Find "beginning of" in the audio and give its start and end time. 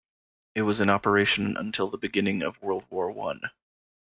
1.99-2.59